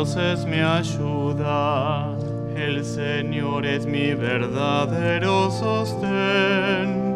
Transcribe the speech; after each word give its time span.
Dios 0.00 0.16
es 0.16 0.46
mi 0.46 0.60
ayuda, 0.60 2.16
el 2.56 2.82
Señor 2.86 3.66
es 3.66 3.84
mi 3.84 4.14
verdadero 4.14 5.50
sostén. 5.50 7.14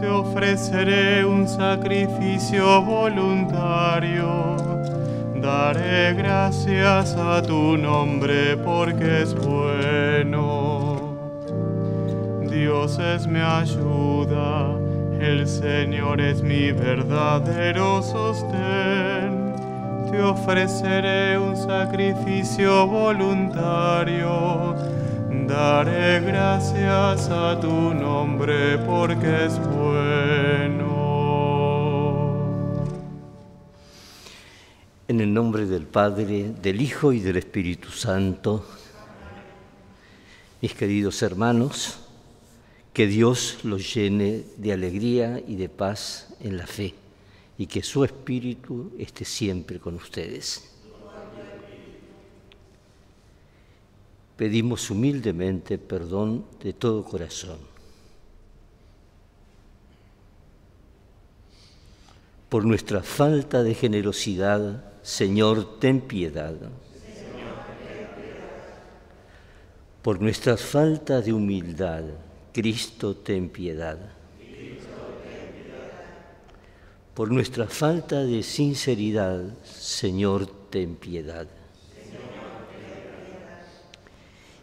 Te 0.00 0.08
ofreceré 0.08 1.26
un 1.26 1.46
sacrificio 1.46 2.80
voluntario, 2.80 4.56
daré 5.42 6.14
gracias 6.14 7.14
a 7.16 7.42
tu 7.42 7.76
nombre 7.76 8.56
porque 8.64 9.20
es 9.20 9.34
bueno. 9.34 11.18
Dios 12.48 12.98
es 12.98 13.26
mi 13.26 13.40
ayuda, 13.40 14.74
el 15.20 15.46
Señor 15.46 16.22
es 16.22 16.40
mi 16.40 16.72
verdadero 16.72 18.00
sostén 18.00 19.05
te 20.16 20.22
ofreceré 20.22 21.38
un 21.38 21.54
sacrificio 21.54 22.86
voluntario. 22.86 24.74
Daré 25.46 26.20
gracias 26.20 27.28
a 27.28 27.60
tu 27.60 27.68
nombre 27.68 28.78
porque 28.78 29.44
es 29.44 29.58
bueno. 29.58 30.86
En 35.06 35.20
el 35.20 35.34
nombre 35.34 35.66
del 35.66 35.84
Padre, 35.86 36.50
del 36.62 36.80
Hijo 36.80 37.12
y 37.12 37.20
del 37.20 37.36
Espíritu 37.36 37.90
Santo, 37.90 38.64
mis 40.62 40.72
queridos 40.72 41.22
hermanos, 41.22 41.98
que 42.94 43.06
Dios 43.06 43.58
los 43.64 43.94
llene 43.94 44.44
de 44.56 44.72
alegría 44.72 45.42
y 45.46 45.56
de 45.56 45.68
paz 45.68 46.34
en 46.40 46.56
la 46.56 46.66
fe 46.66 46.94
y 47.58 47.66
que 47.66 47.82
su 47.82 48.04
espíritu 48.04 48.92
esté 48.98 49.24
siempre 49.24 49.78
con 49.78 49.94
ustedes. 49.94 50.72
Pedimos 54.36 54.90
humildemente 54.90 55.78
perdón 55.78 56.44
de 56.62 56.74
todo 56.74 57.02
corazón. 57.02 57.58
Por 62.50 62.64
nuestra 62.64 63.02
falta 63.02 63.62
de 63.62 63.74
generosidad, 63.74 64.84
Señor, 65.02 65.78
ten 65.80 66.02
piedad. 66.02 66.54
Por 70.02 70.20
nuestra 70.20 70.56
falta 70.56 71.20
de 71.22 71.32
humildad, 71.32 72.04
Cristo, 72.52 73.16
ten 73.16 73.48
piedad 73.48 74.15
por 77.16 77.32
nuestra 77.32 77.66
falta 77.66 78.24
de 78.24 78.42
sinceridad, 78.42 79.40
Señor, 79.64 80.46
ten 80.68 80.96
piedad. 80.96 81.48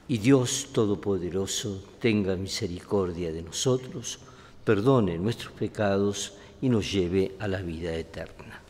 Y 0.08 0.20
Dios 0.20 0.68
Todopoderoso 0.72 1.84
tenga 2.00 2.36
misericordia 2.36 3.34
de 3.34 3.42
nosotros, 3.42 4.20
perdone 4.64 5.18
nuestros 5.18 5.52
pecados 5.54 6.34
y 6.62 6.70
nos 6.70 6.92
lleve 6.92 7.32
a 7.40 7.48
la 7.48 7.60
vida 7.64 7.92
eterna. 7.96 8.62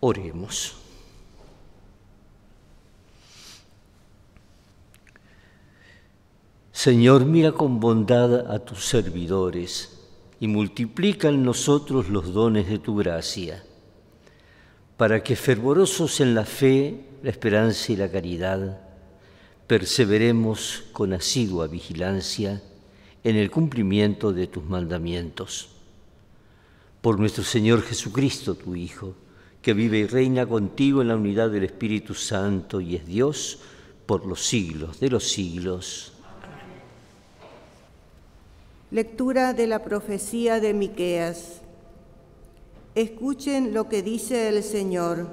Oremos. 0.00 0.74
Señor, 6.72 7.26
mira 7.26 7.52
con 7.52 7.78
bondad 7.78 8.50
a 8.50 8.58
tus 8.58 8.86
servidores 8.86 9.95
y 10.40 10.48
multiplica 10.48 11.28
en 11.28 11.42
nosotros 11.42 12.08
los 12.08 12.32
dones 12.32 12.68
de 12.68 12.78
tu 12.78 12.96
gracia, 12.96 13.64
para 14.96 15.22
que 15.22 15.36
fervorosos 15.36 16.20
en 16.20 16.34
la 16.34 16.44
fe, 16.44 17.00
la 17.22 17.30
esperanza 17.30 17.92
y 17.92 17.96
la 17.96 18.10
caridad, 18.10 18.80
perseveremos 19.66 20.84
con 20.92 21.12
asidua 21.12 21.66
vigilancia 21.66 22.62
en 23.24 23.36
el 23.36 23.50
cumplimiento 23.50 24.32
de 24.32 24.46
tus 24.46 24.64
mandamientos. 24.64 25.70
Por 27.00 27.18
nuestro 27.18 27.42
Señor 27.42 27.82
Jesucristo, 27.82 28.54
tu 28.54 28.76
Hijo, 28.76 29.14
que 29.62 29.74
vive 29.74 29.98
y 29.98 30.06
reina 30.06 30.46
contigo 30.46 31.02
en 31.02 31.08
la 31.08 31.16
unidad 31.16 31.50
del 31.50 31.64
Espíritu 31.64 32.14
Santo 32.14 32.80
y 32.80 32.94
es 32.94 33.04
Dios 33.04 33.58
por 34.06 34.24
los 34.24 34.46
siglos 34.46 35.00
de 35.00 35.10
los 35.10 35.24
siglos. 35.24 36.12
Lectura 38.92 39.52
de 39.52 39.66
la 39.66 39.82
profecía 39.82 40.60
de 40.60 40.72
Miqueas. 40.72 41.60
Escuchen 42.94 43.74
lo 43.74 43.88
que 43.88 44.00
dice 44.00 44.48
el 44.48 44.62
Señor. 44.62 45.26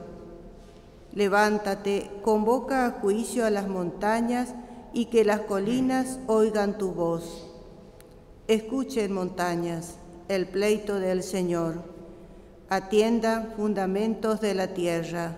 Levántate, 1.14 2.10
convoca 2.24 2.88
a 2.88 2.92
juicio 2.94 3.46
a 3.46 3.52
las 3.52 3.68
montañas 3.68 4.56
y 4.92 5.06
que 5.06 5.24
las 5.24 5.42
colinas 5.42 6.18
oigan 6.26 6.80
tu 6.80 6.94
voz. 6.94 7.48
Escuchen 8.48 9.14
montañas 9.14 9.98
el 10.30 10.48
pleito 10.48 11.00
del 11.00 11.22
Señor. 11.22 11.76
Atiendan 12.70 13.54
fundamentos 13.56 14.42
de 14.42 14.56
la 14.56 14.74
tierra, 14.74 15.36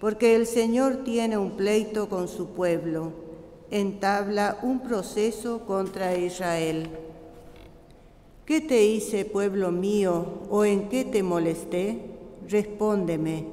porque 0.00 0.36
el 0.36 0.46
Señor 0.46 1.02
tiene 1.02 1.36
un 1.36 1.56
pleito 1.56 2.08
con 2.08 2.28
su 2.28 2.50
pueblo, 2.50 3.10
entabla 3.72 4.58
un 4.62 4.78
proceso 4.78 5.66
contra 5.66 6.16
Israel. 6.16 6.88
¿Qué 8.46 8.60
te 8.60 8.86
hice, 8.86 9.24
pueblo 9.24 9.72
mío, 9.72 10.24
o 10.50 10.64
en 10.64 10.88
qué 10.88 11.04
te 11.04 11.24
molesté? 11.24 11.98
Respóndeme. 12.48 13.46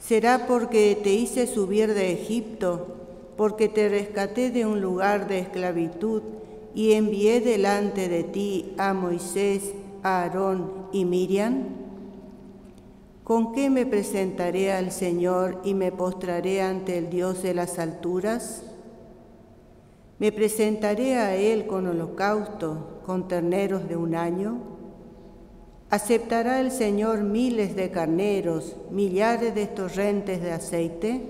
¿Será 0.00 0.48
porque 0.48 0.98
te 1.00 1.14
hice 1.14 1.46
subir 1.46 1.94
de 1.94 2.10
Egipto, 2.10 2.88
porque 3.36 3.68
te 3.68 3.88
rescaté 3.88 4.50
de 4.50 4.66
un 4.66 4.80
lugar 4.80 5.28
de 5.28 5.38
esclavitud 5.38 6.22
y 6.74 6.94
envié 6.94 7.40
delante 7.40 8.08
de 8.08 8.24
ti 8.24 8.74
a 8.78 8.94
Moisés, 8.94 9.72
a 10.02 10.22
Aarón 10.22 10.88
y 10.90 11.04
Miriam? 11.04 11.62
¿Con 13.22 13.52
qué 13.52 13.70
me 13.70 13.86
presentaré 13.86 14.72
al 14.72 14.90
Señor 14.90 15.60
y 15.62 15.74
me 15.74 15.92
postraré 15.92 16.62
ante 16.62 16.98
el 16.98 17.10
Dios 17.10 17.44
de 17.44 17.54
las 17.54 17.78
alturas? 17.78 18.73
Me 20.18 20.30
presentaré 20.30 21.16
a 21.16 21.34
Él 21.34 21.66
con 21.66 21.88
holocausto, 21.88 23.00
con 23.04 23.26
terneros 23.26 23.88
de 23.88 23.96
un 23.96 24.14
año. 24.14 24.58
¿Aceptará 25.90 26.60
el 26.60 26.70
Señor 26.70 27.22
miles 27.22 27.74
de 27.74 27.90
carneros, 27.90 28.76
millares 28.90 29.54
de 29.56 29.66
torrentes 29.66 30.40
de 30.40 30.52
aceite? 30.52 31.20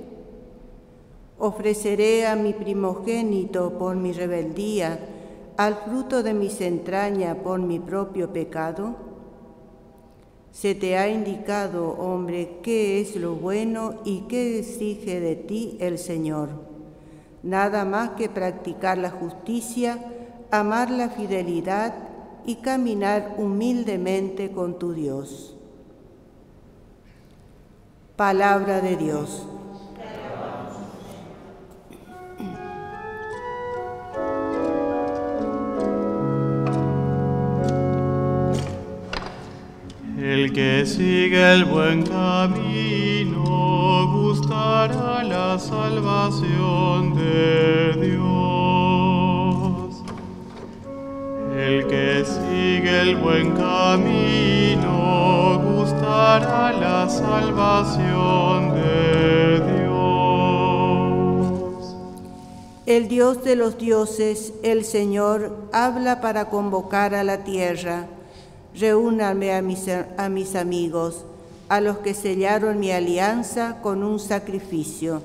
Ofreceré 1.39 2.27
a 2.27 2.37
mi 2.37 2.53
primogénito 2.53 3.79
por 3.79 3.97
mi 3.97 4.13
rebeldía, 4.13 4.99
al 5.57 5.77
fruto 5.77 6.23
de 6.23 6.35
mis 6.35 6.61
entrañas 6.61 7.39
por 7.39 7.61
mi 7.61 7.79
propio 7.79 8.33
pecado. 8.33 8.97
Se 10.53 10.75
te 10.75 10.99
ha 10.99 11.09
indicado, 11.09 11.91
hombre, 11.99 12.59
qué 12.63 13.01
es 13.01 13.17
lo 13.17 13.35
bueno 13.35 13.95
y 14.05 14.21
qué 14.29 14.59
exige 14.59 15.21
de 15.21 15.37
ti 15.37 15.79
el 15.81 15.99
Señor 15.99 16.74
nada 17.45 17.85
más 17.85 18.11
que 18.11 18.29
practicar 18.29 18.97
la 18.99 19.11
justicia, 19.11 19.99
amar 20.51 20.91
la 20.91 21.11
fidelidad 21.11 21.95
y 22.47 22.57
caminar 22.57 23.35
humildemente 23.37 24.51
con 24.51 24.79
tu 24.79 24.95
Dios. 24.95 25.55
Palabra 28.17 28.81
de 28.81 28.97
Dios. 28.97 29.47
El 40.45 40.53
que 40.53 40.85
sigue 40.85 41.55
el 41.55 41.65
buen 41.65 42.03
camino 42.03 44.11
gustará 44.13 45.25
la 45.25 45.59
salvación 45.59 47.15
de 47.15 47.95
Dios. 48.09 50.03
El 51.57 51.87
que 51.87 52.27
sigue 52.27 53.01
el 53.01 53.17
buen 53.17 53.53
camino 53.53 55.63
gustará 55.65 56.75
la 56.75 57.09
salvación 57.09 58.75
de 58.75 59.63
Dios. 59.79 61.97
El 62.85 63.09
Dios 63.09 63.43
de 63.45 63.57
los 63.57 63.79
dioses, 63.79 64.53
el 64.63 64.85
Señor, 64.85 65.57
habla 65.73 66.21
para 66.21 66.51
convocar 66.51 67.15
a 67.15 67.25
la 67.25 67.45
tierra 67.45 68.09
reúname 68.79 69.55
a 69.55 69.63
mis, 69.63 69.89
a 69.89 70.29
mis 70.29 70.57
amigos, 70.57 71.25
a 71.69 71.81
los 71.81 71.99
que 71.99 72.15
sellaron 72.15 72.81
mi 72.81 72.91
alianza 72.91 73.79
con 73.83 74.03
un 74.03 74.19
sacrificio. 74.19 75.23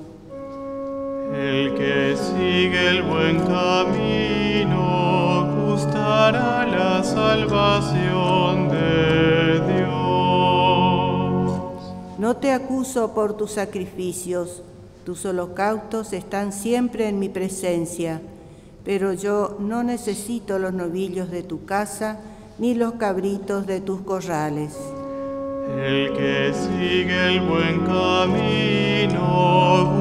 El 1.32 1.74
que 1.74 2.16
sigue 2.16 2.88
el 2.88 3.02
buen 3.02 3.38
camino 3.40 4.80
gustará 5.66 6.66
la 6.66 7.04
salvación 7.04 8.68
de 8.68 9.60
Dios. 9.74 9.90
No 12.18 12.36
te 12.36 12.52
acuso 12.52 13.14
por 13.14 13.36
tus 13.36 13.52
sacrificios, 13.52 14.62
tus 15.04 15.24
holocaustos 15.24 16.12
están 16.12 16.52
siempre 16.52 17.08
en 17.08 17.18
mi 17.20 17.28
presencia, 17.28 18.20
pero 18.84 19.12
yo 19.12 19.56
no 19.60 19.84
necesito 19.84 20.58
los 20.58 20.72
novillos 20.72 21.30
de 21.30 21.42
tu 21.42 21.64
casa 21.64 22.18
ni 22.60 22.74
los 22.74 22.92
cabritos 22.94 23.66
de 23.66 23.80
tus 23.80 24.02
corrales. 24.02 24.76
El 25.78 26.12
que 26.12 26.52
sigue 26.52 27.28
el 27.28 27.40
buen 27.48 27.80
camino 27.86 29.24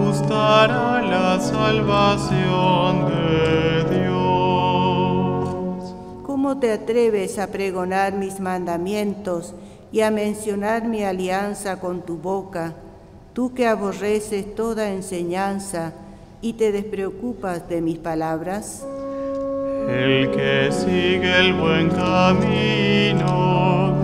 gustará 0.04 1.02
la 1.02 1.40
salvación 1.40 3.08
de 3.08 3.86
Dios. 4.02 5.96
¿Cómo 6.24 6.60
te 6.60 6.74
atreves 6.74 7.40
a 7.40 7.48
pregonar 7.48 8.14
mis 8.14 8.42
mandamientos 8.42 9.56
y 9.94 10.02
a 10.02 10.12
mencionar 10.12 10.86
mi 10.86 11.04
alianza 11.04 11.80
con 11.80 12.02
tu 12.02 12.18
boca, 12.18 12.74
tú 13.34 13.54
que 13.54 13.68
aborreces 13.68 14.54
toda 14.54 14.92
enseñanza 14.92 15.94
y 16.42 16.54
te 16.54 16.74
despreocupas 16.74 17.70
de 17.70 17.82
mis 17.82 18.00
palabras? 18.00 18.86
El 19.90 20.30
que 20.32 20.72
sigue 20.72 21.40
el 21.40 21.54
buen 21.56 21.90
camino 21.90 23.30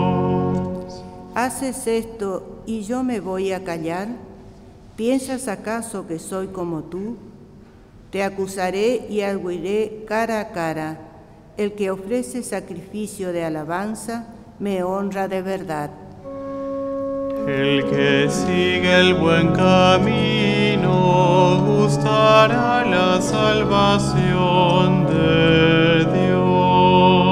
¿Haces 1.36 1.86
esto 1.86 2.64
y 2.66 2.82
yo 2.82 3.04
me 3.04 3.20
voy 3.20 3.52
a 3.52 3.64
callar? 3.64 4.08
¿Piensas 4.96 5.48
acaso 5.48 6.08
que 6.08 6.18
soy 6.18 6.48
como 6.48 6.86
tú? 6.86 7.18
Te 8.10 8.24
acusaré 8.24 9.06
y 9.10 9.22
arguiré 9.22 10.06
cara 10.08 10.40
a 10.40 10.50
cara. 10.50 10.98
El 11.56 11.74
que 11.74 11.92
ofrece 11.92 12.42
sacrificio 12.42 13.32
de 13.32 13.46
alabanza 13.46 14.26
me 14.58 14.82
honra 14.82 15.28
de 15.28 15.44
verdad. 15.44 15.92
El 17.48 17.90
que 17.90 18.30
sigue 18.30 19.00
el 19.00 19.16
buen 19.16 19.52
camino 19.54 20.92
gustará 21.66 22.86
la 22.86 23.20
salvación 23.20 25.08
de 25.08 26.06
Dios. 26.06 27.32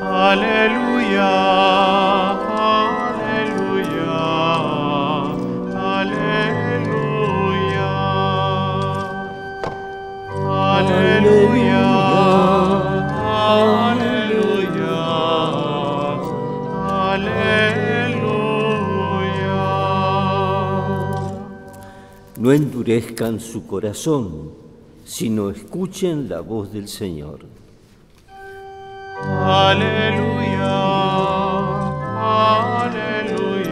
Aleluya, 0.00 1.55
endurezcan 22.56 23.38
su 23.38 23.66
corazón, 23.66 24.52
sino 25.04 25.50
escuchen 25.50 26.28
la 26.28 26.40
voz 26.40 26.72
del 26.72 26.88
Señor. 26.88 27.40
Aleluya, 29.22 30.76
aleluya, 32.82 33.66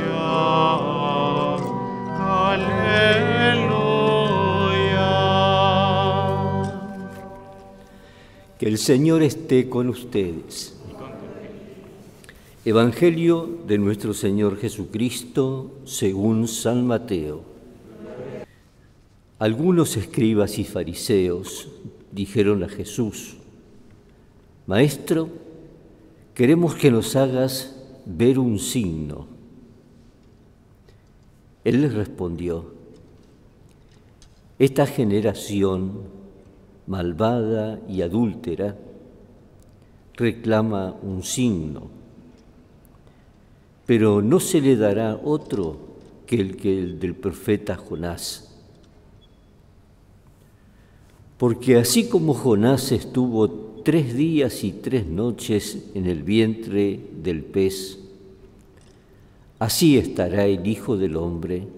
aleluya. 2.50 3.84
Que 8.58 8.68
el 8.68 8.78
Señor 8.78 9.22
esté 9.22 9.70
con 9.70 9.88
ustedes. 9.88 10.76
Evangelio 12.66 13.48
de 13.66 13.78
nuestro 13.78 14.12
Señor 14.14 14.58
Jesucristo 14.58 15.70
según 15.84 16.48
San 16.48 16.86
Mateo. 16.86 17.53
Algunos 19.44 19.98
escribas 19.98 20.58
y 20.58 20.64
fariseos 20.64 21.68
dijeron 22.12 22.62
a 22.62 22.68
Jesús, 22.70 23.36
Maestro, 24.66 25.28
queremos 26.32 26.74
que 26.76 26.90
nos 26.90 27.14
hagas 27.14 27.76
ver 28.06 28.38
un 28.38 28.58
signo. 28.58 29.26
Él 31.62 31.82
les 31.82 31.92
respondió, 31.92 32.72
esta 34.58 34.86
generación 34.86 35.92
malvada 36.86 37.80
y 37.86 38.00
adúltera 38.00 38.78
reclama 40.14 40.96
un 41.02 41.22
signo, 41.22 41.90
pero 43.84 44.22
no 44.22 44.40
se 44.40 44.62
le 44.62 44.74
dará 44.74 45.20
otro 45.22 45.76
que 46.26 46.36
el 46.36 46.56
que 46.56 46.78
el 46.78 46.98
del 46.98 47.14
profeta 47.14 47.76
Jonás. 47.76 48.43
Porque 51.44 51.76
así 51.76 52.08
como 52.08 52.32
Jonás 52.32 52.90
estuvo 52.90 53.50
tres 53.84 54.14
días 54.14 54.64
y 54.64 54.72
tres 54.72 55.06
noches 55.06 55.90
en 55.92 56.06
el 56.06 56.22
vientre 56.22 56.98
del 57.22 57.44
pez, 57.44 57.98
así 59.58 59.98
estará 59.98 60.46
el 60.46 60.66
Hijo 60.66 60.96
del 60.96 61.16
Hombre 61.18 61.68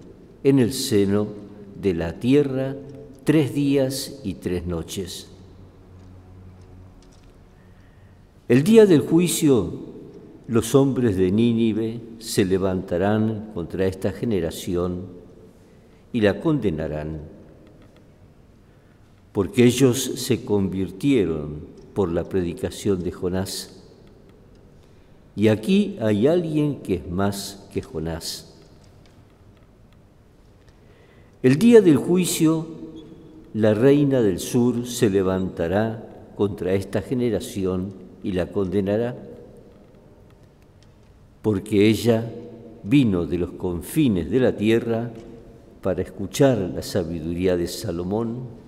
en 0.45 0.59
el 0.59 0.71
seno 0.71 1.27
de 1.81 1.93
la 1.95 2.13
tierra 2.13 2.77
tres 3.25 3.53
días 3.53 4.21
y 4.23 4.35
tres 4.35 4.65
noches. 4.65 5.27
El 8.47 8.63
día 8.63 8.85
del 8.85 9.01
juicio, 9.01 9.73
los 10.47 10.75
hombres 10.75 11.17
de 11.17 11.29
Nínive 11.29 11.99
se 12.19 12.45
levantarán 12.45 13.51
contra 13.53 13.85
esta 13.85 14.13
generación 14.13 15.07
y 16.13 16.21
la 16.21 16.39
condenarán, 16.39 17.35
porque 19.37 19.65
ellos 19.65 20.03
se 20.15 20.43
convirtieron 20.43 21.59
por 21.93 22.11
la 22.11 22.23
predicación 22.23 23.03
de 23.03 23.11
Jonás. 23.11 23.83
Y 25.35 25.49
aquí 25.49 25.95
hay 26.01 26.25
alguien 26.25 26.77
que 26.77 26.95
es 26.95 27.07
más 27.07 27.67
que 27.71 27.83
Jonás. 27.83 28.55
El 31.43 31.59
día 31.59 31.81
del 31.81 31.97
juicio, 31.97 32.65
la 33.53 33.75
reina 33.75 34.21
del 34.21 34.39
sur 34.39 34.87
se 34.87 35.07
levantará 35.07 36.31
contra 36.35 36.73
esta 36.73 37.03
generación 37.03 37.93
y 38.23 38.31
la 38.31 38.47
condenará, 38.47 39.15
porque 41.43 41.87
ella 41.87 42.27
vino 42.81 43.27
de 43.27 43.37
los 43.37 43.51
confines 43.51 44.31
de 44.31 44.39
la 44.39 44.57
tierra 44.57 45.11
para 45.83 46.01
escuchar 46.01 46.57
la 46.57 46.81
sabiduría 46.81 47.55
de 47.55 47.67
Salomón, 47.67 48.65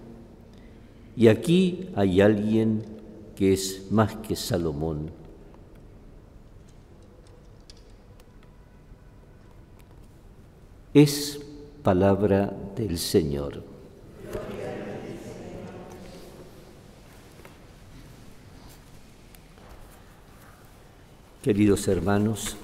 y 1.15 1.27
aquí 1.27 1.89
hay 1.95 2.21
alguien 2.21 2.83
que 3.35 3.53
es 3.53 3.91
más 3.91 4.15
que 4.15 4.35
Salomón. 4.35 5.11
Es 10.93 11.39
palabra 11.83 12.53
del 12.75 12.97
Señor. 12.97 13.63
Queridos 21.41 21.87
hermanos, 21.87 22.57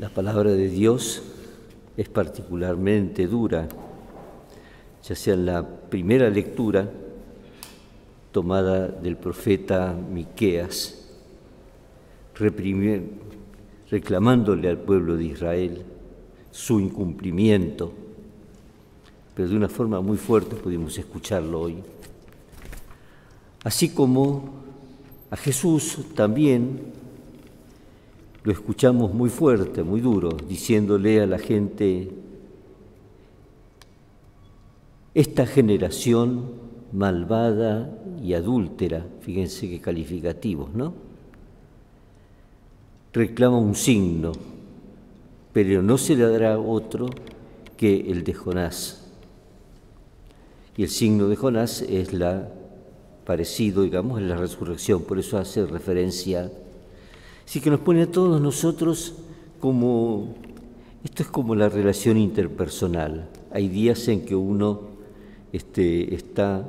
la 0.00 0.08
palabra 0.08 0.50
de 0.50 0.68
Dios 0.68 1.22
es 1.96 2.08
particularmente 2.08 3.26
dura, 3.26 3.68
ya 5.02 5.14
sea 5.14 5.34
en 5.34 5.46
la 5.46 5.66
primera 5.66 6.28
lectura 6.30 6.90
tomada 8.32 8.88
del 8.88 9.16
profeta 9.16 9.92
Miqueas, 9.92 10.96
reclamándole 13.90 14.68
al 14.68 14.78
pueblo 14.78 15.16
de 15.16 15.24
Israel 15.24 15.84
su 16.50 16.80
incumplimiento, 16.80 17.92
pero 19.34 19.48
de 19.48 19.56
una 19.56 19.68
forma 19.68 20.00
muy 20.00 20.16
fuerte 20.16 20.56
pudimos 20.56 20.96
escucharlo 20.98 21.60
hoy. 21.60 21.76
Así 23.62 23.90
como 23.90 24.60
a 25.30 25.36
Jesús 25.36 25.98
también 26.14 26.92
lo 28.42 28.52
escuchamos 28.52 29.12
muy 29.12 29.28
fuerte, 29.28 29.82
muy 29.82 30.00
duro, 30.00 30.30
diciéndole 30.48 31.20
a 31.20 31.26
la 31.26 31.38
gente, 31.38 32.10
esta 35.14 35.46
generación 35.46 36.52
malvada 36.92 37.90
y 38.22 38.34
adúltera, 38.34 39.06
fíjense 39.20 39.68
qué 39.68 39.80
calificativos, 39.80 40.74
¿no? 40.74 41.10
reclama 43.12 43.58
un 43.58 43.74
signo. 43.74 44.32
pero 45.52 45.82
no 45.82 45.98
se 45.98 46.14
le 46.14 46.28
dará 46.28 46.60
otro 46.60 47.10
que 47.76 48.08
el 48.08 48.22
de 48.22 48.34
Jonás. 48.34 49.04
Y 50.76 50.84
el 50.84 50.88
signo 50.88 51.26
de 51.26 51.34
Jonás 51.34 51.82
es 51.82 52.12
la 52.12 52.48
parecido, 53.26 53.82
digamos, 53.82 54.20
es 54.20 54.28
la 54.28 54.36
resurrección, 54.36 55.02
por 55.02 55.18
eso 55.18 55.38
hace 55.38 55.66
referencia. 55.66 56.52
Así 57.44 57.60
que 57.60 57.68
nos 57.68 57.80
pone 57.80 58.02
a 58.02 58.10
todos 58.10 58.40
nosotros 58.40 59.14
como, 59.58 60.36
esto 61.02 61.24
es 61.24 61.28
como 61.28 61.56
la 61.56 61.68
relación 61.68 62.16
interpersonal. 62.16 63.28
Hay 63.50 63.68
días 63.68 64.06
en 64.06 64.24
que 64.24 64.36
uno 64.36 64.89
este, 65.52 66.14
está 66.14 66.68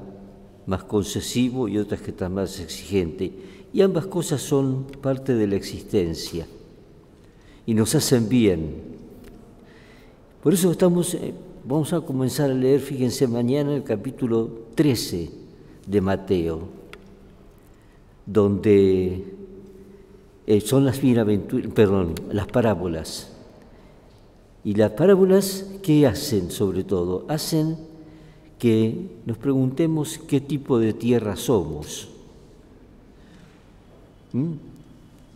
más 0.65 0.83
concesivo 0.83 1.67
y 1.67 1.77
otras 1.77 2.01
que 2.01 2.11
está 2.11 2.29
más 2.29 2.59
exigente. 2.59 3.31
Y 3.73 3.81
ambas 3.81 4.07
cosas 4.07 4.41
son 4.41 4.85
parte 5.01 5.33
de 5.33 5.47
la 5.47 5.55
existencia 5.55 6.45
y 7.65 7.73
nos 7.73 7.95
hacen 7.95 8.27
bien. 8.27 8.75
Por 10.43 10.53
eso 10.53 10.71
estamos, 10.71 11.13
eh, 11.13 11.33
vamos 11.65 11.93
a 11.93 12.01
comenzar 12.01 12.51
a 12.51 12.53
leer, 12.53 12.79
fíjense, 12.79 13.27
mañana 13.27 13.75
el 13.75 13.83
capítulo 13.83 14.49
13 14.75 15.29
de 15.85 16.01
Mateo, 16.01 16.61
donde 18.25 19.25
eh, 20.47 20.61
son 20.61 20.85
las 20.85 20.99
perdón, 20.99 22.15
las 22.31 22.47
parábolas. 22.47 23.31
Y 24.63 24.75
las 24.75 24.91
parábolas, 24.91 25.65
¿qué 25.81 26.05
hacen 26.05 26.51
sobre 26.51 26.83
todo? 26.83 27.25
Hacen 27.27 27.77
que 28.61 29.07
nos 29.25 29.39
preguntemos 29.39 30.19
qué 30.27 30.39
tipo 30.39 30.77
de 30.77 30.93
tierra 30.93 31.35
somos. 31.35 32.09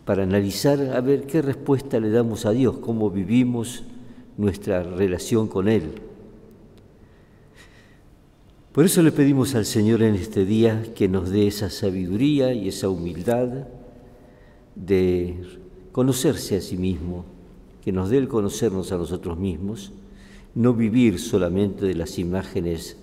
Para 0.04 0.22
analizar 0.22 0.80
a 0.94 1.00
ver 1.00 1.26
qué 1.26 1.42
respuesta 1.42 1.98
le 1.98 2.10
damos 2.10 2.46
a 2.46 2.52
Dios, 2.52 2.78
cómo 2.78 3.10
vivimos 3.10 3.82
nuestra 4.36 4.84
relación 4.84 5.48
con 5.48 5.66
Él. 5.66 5.90
Por 8.70 8.84
eso 8.84 9.02
le 9.02 9.10
pedimos 9.10 9.56
al 9.56 9.66
Señor 9.66 10.02
en 10.02 10.14
este 10.14 10.44
día 10.44 10.84
que 10.94 11.08
nos 11.08 11.28
dé 11.28 11.48
esa 11.48 11.68
sabiduría 11.68 12.52
y 12.52 12.68
esa 12.68 12.88
humildad 12.88 13.66
de 14.76 15.34
conocerse 15.90 16.58
a 16.58 16.60
sí 16.60 16.76
mismo, 16.76 17.24
que 17.84 17.90
nos 17.90 18.08
dé 18.08 18.18
el 18.18 18.28
conocernos 18.28 18.92
a 18.92 18.98
nosotros 18.98 19.36
mismos, 19.36 19.90
no 20.54 20.74
vivir 20.74 21.18
solamente 21.18 21.86
de 21.86 21.96
las 21.96 22.20
imágenes 22.20 22.98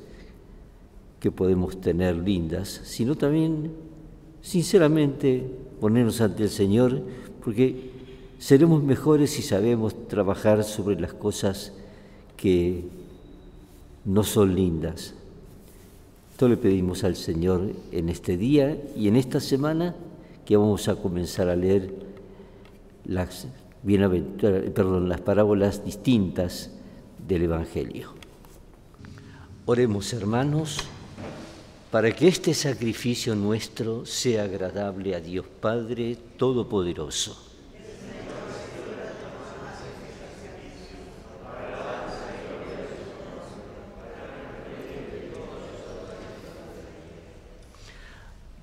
que 1.24 1.32
podemos 1.32 1.80
tener 1.80 2.18
lindas, 2.18 2.82
sino 2.84 3.15
también, 3.15 3.72
sinceramente, 4.42 5.50
ponernos 5.80 6.20
ante 6.20 6.44
el 6.44 6.50
Señor, 6.50 7.01
porque 7.42 7.92
seremos 8.39 8.84
mejores 8.84 9.32
si 9.32 9.42
sabemos 9.42 10.10
trabajar 10.10 10.65
sobre 10.65 11.00
las 11.00 11.13
cosas 11.13 11.72
que 12.36 12.84
no 14.03 14.24
son 14.24 14.53
lindas. 14.53 15.13
Esto 16.32 16.50
le 16.50 16.58
pedimos 16.58 17.06
al 17.06 17.15
Señor 17.15 17.72
en 17.94 18.10
este 18.10 18.36
día 18.36 18.77
y 18.98 19.08
en 19.08 19.15
esta 19.15 19.39
semana 19.39 19.96
que 20.44 20.58
vamos 20.58 20.89
a 20.89 20.98
comenzar 20.98 21.48
a 21.48 21.56
leer 21.56 21.94
las, 23.06 23.48
perdón, 23.86 25.08
las 25.08 25.22
parábolas 25.22 25.86
distintas 25.86 26.72
del 27.25 27.44
Evangelio. 27.44 28.10
Oremos 29.65 30.12
hermanos 30.12 30.80
para 31.93 32.12
que 32.12 32.27
este 32.27 32.55
sacrificio 32.55 33.35
nuestro 33.35 34.03
sea 34.03 34.45
agradable 34.45 35.13
a 35.13 35.19
Dios 35.19 35.45
Padre 35.45 36.17
Todopoderoso. 36.38 37.38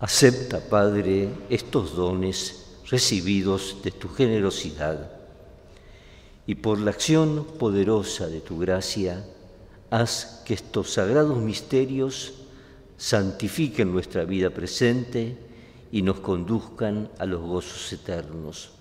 Acepta, 0.01 0.59
Padre, 0.69 1.29
estos 1.49 1.95
dones 1.95 2.81
recibidos 2.91 3.77
de 3.85 3.93
tu 3.93 4.09
generosidad 4.09 5.09
y 6.49 6.57
por 6.57 6.81
la 6.81 6.91
acción 6.91 7.47
poderosa 7.61 8.27
de 8.27 8.41
tu 8.41 8.59
gracia, 8.59 9.25
haz 9.89 10.43
que 10.45 10.55
estos 10.55 10.91
sagrados 10.91 11.39
misterios 11.39 12.40
santifiquen 13.01 13.91
nuestra 13.91 14.27
vida 14.27 14.51
presente 14.51 15.35
y 15.91 16.03
nos 16.03 16.21
conduzcan 16.21 17.09
a 17.19 17.25
los 17.25 17.41
gozos 17.41 17.91
eternos. 17.95 18.73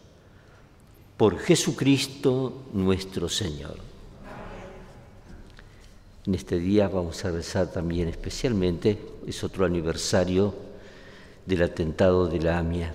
Por 1.15 1.39
Jesucristo 1.39 2.65
nuestro 2.73 3.29
Señor. 3.29 3.77
En 6.25 6.35
este 6.35 6.59
día 6.59 6.89
vamos 6.89 7.23
a 7.23 7.31
rezar 7.31 7.71
también 7.71 8.09
especialmente, 8.09 8.99
es 9.25 9.41
otro 9.45 9.65
aniversario 9.65 10.53
del 11.45 11.63
atentado 11.63 12.27
de 12.27 12.41
la 12.41 12.59
AMIA. 12.59 12.93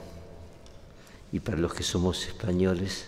Y 1.32 1.40
para 1.40 1.56
los 1.56 1.72
que 1.72 1.82
somos 1.82 2.26
españoles, 2.26 3.06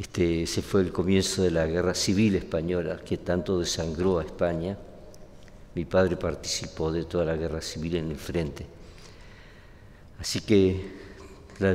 este, 0.00 0.42
ese 0.42 0.60
fue 0.60 0.80
el 0.80 0.90
comienzo 0.90 1.42
de 1.42 1.52
la 1.52 1.66
guerra 1.66 1.94
civil 1.94 2.34
española 2.34 2.98
que 2.98 3.16
tanto 3.16 3.60
desangró 3.60 4.18
a 4.18 4.24
España 4.24 4.76
mi 5.78 5.84
padre 5.84 6.16
participó 6.16 6.90
de 6.90 7.04
toda 7.04 7.24
la 7.24 7.36
guerra 7.36 7.60
civil 7.60 7.94
en 7.94 8.10
el 8.10 8.16
frente. 8.16 8.66
Así 10.18 10.40
que 10.40 10.90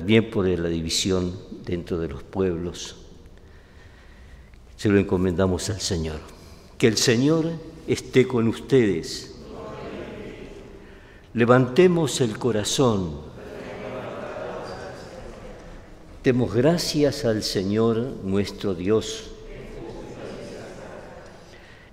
bien 0.04 0.30
por 0.30 0.46
la 0.46 0.68
división 0.68 1.34
dentro 1.64 1.98
de 1.98 2.10
los 2.10 2.22
pueblos, 2.22 2.98
se 4.76 4.90
lo 4.90 5.00
encomendamos 5.00 5.70
al 5.70 5.80
Señor. 5.80 6.20
Que 6.78 6.88
el 6.88 6.98
Señor 6.98 7.50
esté 7.88 8.28
con 8.28 8.50
ustedes. 8.50 9.36
Levantemos 11.34 12.20
el 12.20 12.38
corazón. 12.38 13.22
Demos 16.26 16.54
gracias 16.54 17.24
al 17.24 17.42
Señor 17.42 18.00
nuestro 18.22 18.76
Dios. 18.76 19.33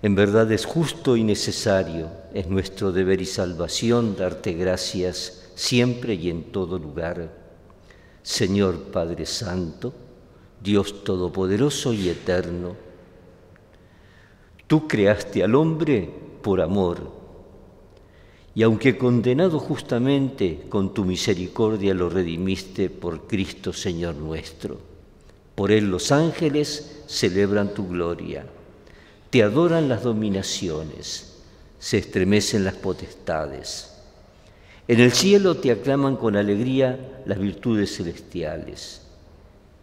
En 0.02 0.14
verdad 0.14 0.50
es 0.50 0.64
justo 0.64 1.14
y 1.14 1.25
necesario, 1.25 2.09
es 2.33 2.47
nuestro 2.49 2.90
deber 2.90 3.21
y 3.21 3.26
salvación 3.26 4.16
darte 4.16 4.54
gracias 4.54 5.50
siempre 5.54 6.14
y 6.14 6.30
en 6.30 6.45
todo 6.45 6.78
lugar. 6.78 7.30
Señor 8.23 8.85
Padre 8.85 9.26
Santo, 9.26 9.92
Dios 10.62 11.04
Todopoderoso 11.04 11.92
y 11.92 12.09
Eterno, 12.09 12.76
tú 14.66 14.88
creaste 14.88 15.45
al 15.45 15.54
hombre 15.54 16.09
por 16.40 16.62
amor, 16.62 17.21
y 18.54 18.62
aunque 18.62 18.97
condenado 18.97 19.59
justamente, 19.59 20.64
con 20.71 20.95
tu 20.95 21.04
misericordia 21.04 21.92
lo 21.92 22.09
redimiste 22.09 22.88
por 22.88 23.26
Cristo 23.26 23.75
Señor 23.75 24.14
nuestro. 24.14 24.78
Por 25.54 25.71
él 25.71 25.90
los 25.90 26.11
ángeles 26.11 27.02
celebran 27.07 27.75
tu 27.75 27.87
gloria 27.87 28.47
te 29.31 29.45
adoran 29.45 29.89
las 29.89 30.03
dominaciones, 30.03 31.37
se 31.79 31.99
estremecen 31.99 32.65
las 32.65 32.75
potestades. 32.75 33.93
En 34.89 34.99
el 34.99 35.13
cielo 35.13 35.57
te 35.57 35.71
aclaman 35.71 36.17
con 36.17 36.37
alegría 36.37 37.23
las 37.25 37.39
virtudes 37.39 37.97
celestiales. 37.97 39.03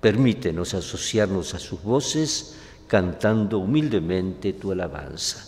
Permítenos 0.02 0.74
asociarnos 0.74 1.54
a 1.54 1.60
sus 1.60 1.82
voces 1.82 2.56
cantando 2.88 3.60
humildemente 3.60 4.52
tu 4.54 4.74
alabanza. 4.74 5.46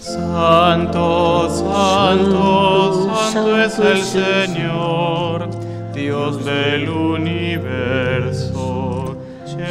Santo, 0.00 1.48
santo, 1.50 3.10
santo 3.32 3.62
es 3.62 3.78
el 3.78 4.02
Señor, 4.02 5.48
Dios 5.94 6.44
del 6.44 6.88
universo 6.88 8.57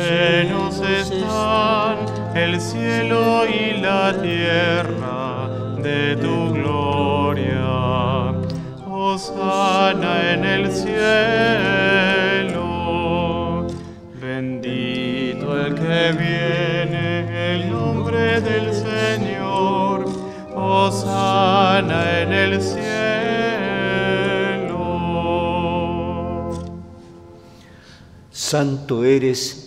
llenos 0.08 0.80
están 0.80 1.98
el 2.36 2.60
cielo 2.62 3.46
y 3.48 3.78
la 3.82 4.14
tierra 4.22 5.50
de 5.82 6.16
tu 6.16 6.54
gloria. 6.54 8.34
Osana 8.88 10.34
en 10.34 10.46
el 10.46 10.72
cielo, 10.72 10.88
bendito 14.22 15.66
el 15.66 15.76
que 15.76 16.12
viene 16.14 17.54
el 17.54 17.70
nombre 17.72 18.42
del 18.42 18.74
Señor. 18.74 20.06
Osana 20.56 22.22
en 22.22 22.34
el 22.34 22.62
cielo. 22.62 22.78
Santo 28.32 29.04
eres 29.04 29.67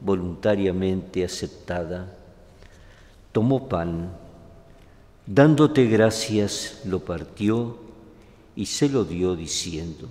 voluntariamente 0.00 1.24
aceptada, 1.24 2.16
tomó 3.32 3.68
pan, 3.68 4.10
dándote 5.26 5.86
gracias, 5.86 6.80
lo 6.84 7.00
partió 7.00 7.78
y 8.56 8.66
se 8.66 8.88
lo 8.88 9.04
dio 9.04 9.36
diciendo, 9.36 10.08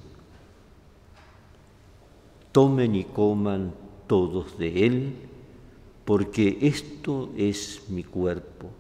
tomen 2.52 2.96
y 2.96 3.04
coman 3.04 3.74
todos 4.08 4.58
de 4.58 4.86
él, 4.86 5.16
porque 6.06 6.58
esto 6.62 7.30
es 7.38 7.84
mi 7.90 8.04
cuerpo, 8.04 8.72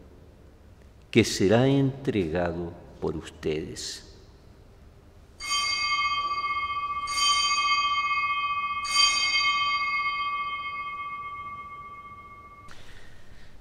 que 1.11 1.23
será 1.23 1.67
entregado 1.67 2.71
por 2.99 3.15
ustedes. 3.15 4.08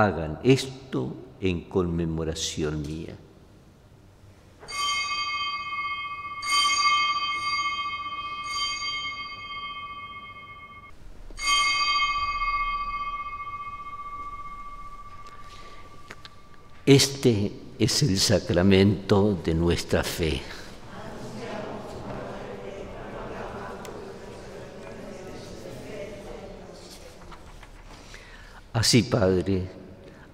Hagan 0.00 0.38
esto 0.44 1.12
en 1.40 1.62
conmemoración 1.62 2.82
mía. 2.82 3.16
Este 16.86 17.50
es 17.80 18.02
el 18.04 18.20
sacramento 18.20 19.36
de 19.44 19.52
nuestra 19.52 20.04
fe. 20.04 20.40
Así, 28.72 29.02
Padre, 29.02 29.77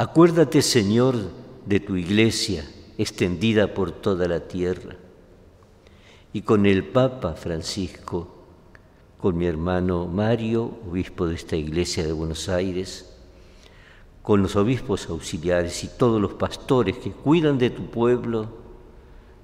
Acuérdate, 0.00 0.62
Señor, 0.62 1.14
de 1.66 1.78
tu 1.78 1.94
iglesia 1.94 2.66
extendida 2.96 3.74
por 3.74 3.92
toda 3.92 4.26
la 4.28 4.40
tierra 4.40 4.96
y 6.32 6.40
con 6.40 6.64
el 6.64 6.84
Papa 6.84 7.34
Francisco, 7.34 8.26
con 9.18 9.36
mi 9.36 9.44
hermano 9.44 10.06
Mario, 10.06 10.78
obispo 10.88 11.26
de 11.26 11.34
esta 11.34 11.54
iglesia 11.54 12.02
de 12.06 12.12
Buenos 12.12 12.48
Aires, 12.48 13.14
con 14.22 14.40
los 14.40 14.56
obispos 14.56 15.06
auxiliares 15.10 15.84
y 15.84 15.88
todos 15.88 16.18
los 16.18 16.32
pastores 16.32 16.96
que 16.96 17.10
cuidan 17.10 17.58
de 17.58 17.68
tu 17.68 17.90
pueblo, 17.90 18.48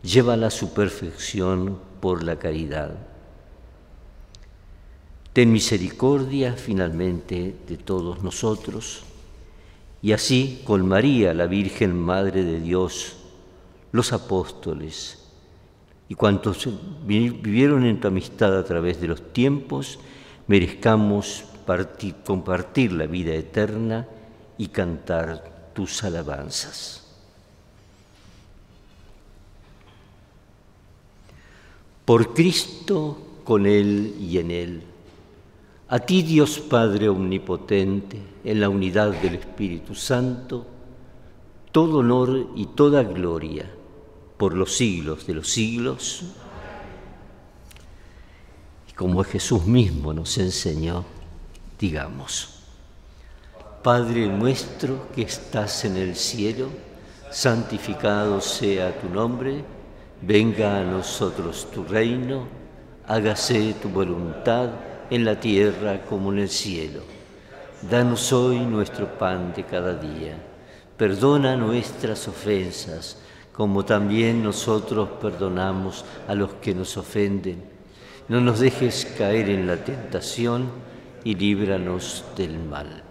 llévala 0.02 0.46
a 0.46 0.50
su 0.50 0.72
perfección 0.72 1.78
por 2.00 2.22
la 2.22 2.38
caridad. 2.38 2.96
Ten 5.34 5.52
misericordia 5.52 6.54
finalmente 6.54 7.54
de 7.68 7.76
todos 7.76 8.22
nosotros, 8.22 9.04
y 10.06 10.12
así 10.12 10.62
con 10.62 10.86
María, 10.86 11.34
la 11.34 11.48
Virgen 11.48 12.00
Madre 12.00 12.44
de 12.44 12.60
Dios, 12.60 13.16
los 13.90 14.12
apóstoles 14.12 15.18
y 16.08 16.14
cuantos 16.14 16.68
vivieron 17.04 17.84
en 17.84 17.98
tu 17.98 18.06
amistad 18.06 18.56
a 18.56 18.64
través 18.64 19.00
de 19.00 19.08
los 19.08 19.32
tiempos, 19.32 19.98
merezcamos 20.46 21.46
compartir 22.24 22.92
la 22.92 23.06
vida 23.06 23.34
eterna 23.34 24.06
y 24.56 24.68
cantar 24.68 25.72
tus 25.74 26.04
alabanzas. 26.04 27.04
Por 32.04 32.32
Cristo, 32.32 33.40
con 33.42 33.66
Él 33.66 34.14
y 34.20 34.38
en 34.38 34.52
Él, 34.52 34.82
a 35.88 36.00
ti 36.00 36.22
Dios 36.22 36.58
Padre 36.58 37.08
Omnipotente, 37.08 38.20
en 38.42 38.60
la 38.60 38.68
unidad 38.68 39.10
del 39.10 39.36
Espíritu 39.36 39.94
Santo, 39.94 40.66
todo 41.70 41.98
honor 41.98 42.48
y 42.56 42.66
toda 42.66 43.04
gloria 43.04 43.70
por 44.36 44.54
los 44.54 44.76
siglos 44.76 45.26
de 45.26 45.34
los 45.34 45.48
siglos. 45.48 46.24
Y 48.88 48.92
como 48.94 49.22
Jesús 49.22 49.64
mismo 49.64 50.12
nos 50.12 50.38
enseñó, 50.38 51.04
digamos, 51.78 52.60
Padre 53.82 54.26
nuestro 54.26 55.08
que 55.14 55.22
estás 55.22 55.84
en 55.84 55.96
el 55.96 56.16
cielo, 56.16 56.68
santificado 57.30 58.40
sea 58.40 58.98
tu 59.00 59.08
nombre, 59.08 59.64
venga 60.20 60.78
a 60.78 60.84
nosotros 60.84 61.68
tu 61.72 61.84
reino, 61.84 62.48
hágase 63.06 63.74
tu 63.74 63.88
voluntad 63.88 64.70
en 65.10 65.24
la 65.24 65.38
tierra 65.38 66.02
como 66.08 66.32
en 66.32 66.40
el 66.40 66.48
cielo. 66.48 67.00
Danos 67.88 68.32
hoy 68.32 68.58
nuestro 68.60 69.06
pan 69.18 69.52
de 69.54 69.64
cada 69.64 69.94
día. 69.94 70.36
Perdona 70.96 71.56
nuestras 71.56 72.26
ofensas, 72.26 73.18
como 73.52 73.84
también 73.84 74.42
nosotros 74.42 75.08
perdonamos 75.20 76.04
a 76.26 76.34
los 76.34 76.54
que 76.54 76.74
nos 76.74 76.96
ofenden. 76.96 77.62
No 78.28 78.40
nos 78.40 78.60
dejes 78.60 79.14
caer 79.16 79.50
en 79.50 79.66
la 79.66 79.76
tentación 79.76 80.68
y 81.22 81.34
líbranos 81.34 82.24
del 82.36 82.58
mal. 82.58 83.04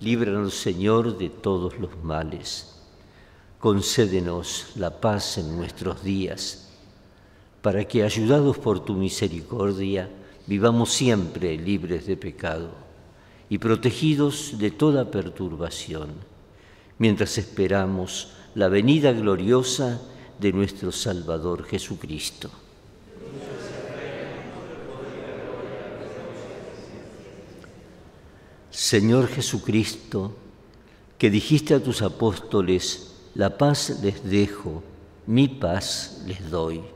Líbranos, 0.00 0.54
Señor, 0.54 1.16
de 1.16 1.30
todos 1.30 1.78
los 1.78 1.96
males. 2.02 2.82
Concédenos 3.58 4.72
la 4.76 5.00
paz 5.00 5.38
en 5.38 5.56
nuestros 5.56 6.02
días, 6.02 6.68
para 7.62 7.84
que, 7.84 8.02
ayudados 8.02 8.58
por 8.58 8.84
tu 8.84 8.94
misericordia, 8.94 10.10
vivamos 10.46 10.92
siempre 10.92 11.56
libres 11.56 12.06
de 12.06 12.16
pecado 12.16 12.70
y 13.48 13.58
protegidos 13.58 14.58
de 14.58 14.70
toda 14.70 15.10
perturbación, 15.10 16.10
mientras 16.98 17.38
esperamos 17.38 18.32
la 18.54 18.68
venida 18.68 19.12
gloriosa 19.12 20.00
de 20.38 20.52
nuestro 20.52 20.92
Salvador 20.92 21.64
Jesucristo. 21.64 22.50
Señor 28.70 29.28
Jesucristo, 29.28 30.36
que 31.18 31.30
dijiste 31.30 31.74
a 31.74 31.82
tus 31.82 32.02
apóstoles, 32.02 33.14
la 33.34 33.56
paz 33.56 34.00
les 34.02 34.22
dejo, 34.22 34.82
mi 35.26 35.48
paz 35.48 36.22
les 36.26 36.50
doy. 36.50 36.95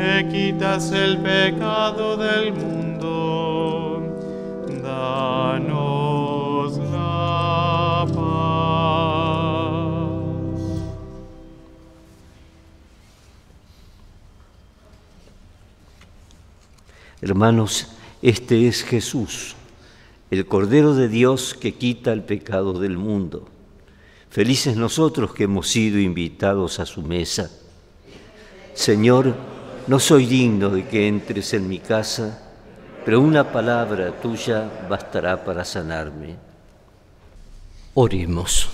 que 0.00 0.28
quitas 0.30 0.92
el 0.92 1.18
pecado 1.18 2.16
del 2.16 2.54
mundo, 2.54 4.02
danos 4.82 6.78
la 6.78 8.06
paz. 8.08 8.20
Hermanos, 17.20 17.88
este 18.22 18.68
es 18.68 18.82
Jesús, 18.82 19.54
el 20.30 20.46
Cordero 20.46 20.94
de 20.94 21.08
Dios 21.08 21.52
que 21.52 21.74
quita 21.74 22.14
el 22.14 22.22
pecado 22.22 22.80
del 22.80 22.96
mundo. 22.96 23.50
Felices 24.30 24.76
nosotros 24.76 25.34
que 25.34 25.44
hemos 25.44 25.68
sido 25.68 25.98
invitados 25.98 26.80
a 26.80 26.86
su 26.86 27.02
mesa. 27.02 27.50
Señor, 28.72 29.49
no 29.86 29.98
soy 29.98 30.26
digno 30.26 30.70
de 30.70 30.86
que 30.86 31.08
entres 31.08 31.54
en 31.54 31.68
mi 31.68 31.78
casa, 31.78 32.38
pero 33.04 33.20
una 33.20 33.50
palabra 33.50 34.12
tuya 34.20 34.70
bastará 34.88 35.44
para 35.44 35.64
sanarme. 35.64 36.36
Oremos. 37.94 38.68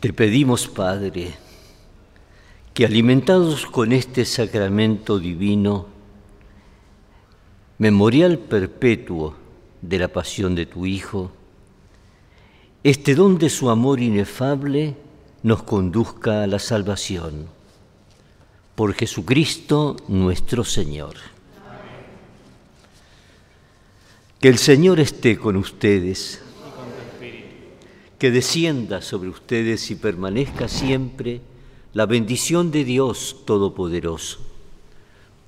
Te 0.00 0.12
pedimos, 0.12 0.68
Padre, 0.68 1.34
que 2.72 2.84
alimentados 2.84 3.66
con 3.66 3.92
este 3.92 4.24
sacramento 4.24 5.18
divino, 5.18 5.86
memorial 7.78 8.38
perpetuo 8.38 9.47
de 9.82 9.98
la 9.98 10.08
pasión 10.08 10.54
de 10.54 10.66
tu 10.66 10.86
Hijo, 10.86 11.30
este 12.84 13.14
don 13.14 13.38
de 13.38 13.50
su 13.50 13.70
amor 13.70 14.00
inefable 14.00 14.94
nos 15.42 15.62
conduzca 15.62 16.42
a 16.42 16.46
la 16.46 16.58
salvación. 16.58 17.48
Por 18.74 18.94
Jesucristo 18.94 19.96
nuestro 20.06 20.62
Señor. 20.64 21.16
Que 24.40 24.48
el 24.48 24.58
Señor 24.58 25.00
esté 25.00 25.36
con 25.36 25.56
ustedes, 25.56 26.40
que 28.18 28.30
descienda 28.30 29.02
sobre 29.02 29.28
ustedes 29.28 29.90
y 29.90 29.96
permanezca 29.96 30.68
siempre 30.68 31.40
la 31.92 32.06
bendición 32.06 32.70
de 32.70 32.84
Dios 32.84 33.42
Todopoderoso, 33.44 34.38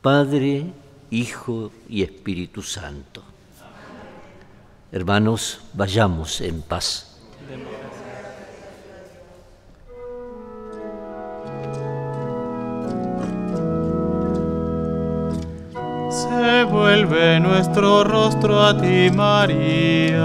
Padre, 0.02 0.66
Hijo 1.10 1.70
y 1.88 2.02
Espíritu 2.02 2.62
Santo. 2.62 3.29
Hermanos, 4.92 5.60
vayamos 5.72 6.40
en 6.40 6.62
paz. 6.62 7.16
Se 16.10 16.64
vuelve 16.64 17.38
nuestro 17.38 18.02
rostro 18.02 18.60
a 18.60 18.76
ti, 18.76 19.10
María. 19.14 20.24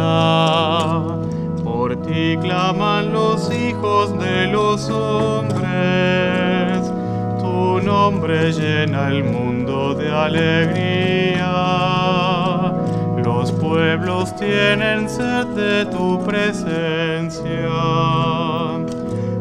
Por 1.64 2.02
ti 2.02 2.36
claman 2.42 3.14
los 3.14 3.54
hijos 3.54 4.18
de 4.18 4.48
los 4.48 4.90
hombres. 4.90 5.62
Tu 7.40 7.82
nombre 7.82 8.52
llena 8.52 9.10
el 9.10 9.26
mundo 9.26 9.94
de 9.94 10.12
alegría. 10.12 11.85
Los 13.66 13.74
pueblos 13.74 14.36
tienen 14.36 15.10
sed 15.10 15.48
de 15.48 15.88
tu 15.88 16.24
presencia. 16.24 17.42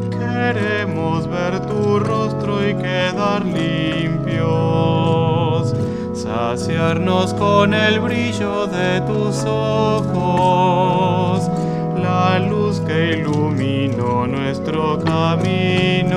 Queremos 0.09 1.29
ver 1.29 1.59
tu 1.67 1.99
rostro 1.99 2.67
y 2.67 2.73
quedar 2.73 3.45
limpios 3.45 4.15
saciarnos 6.15 7.35
con 7.35 7.75
el 7.75 7.99
brillo 7.99 8.65
de 8.65 8.99
tus 9.01 9.45
ojos, 9.45 11.47
la 12.01 12.39
luz 12.39 12.79
que 12.81 13.19
iluminó 13.19 14.25
nuestro 14.25 14.97
camino. 14.99 16.15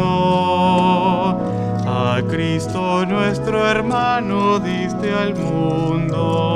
A 1.87 2.23
Cristo 2.27 3.05
nuestro 3.05 3.69
hermano 3.69 4.59
diste 4.59 5.13
al 5.13 5.35
mundo 5.35 6.48